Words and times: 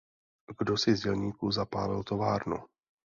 Kdosi 0.59 0.95
z 0.95 1.01
dělníků 1.01 1.51
zapálil 1.51 2.03
továrnu. 2.03 2.57